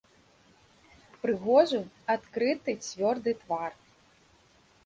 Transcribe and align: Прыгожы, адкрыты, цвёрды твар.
Прыгожы, 1.25 1.81
адкрыты, 2.15 2.71
цвёрды 2.87 3.31
твар. 3.43 3.71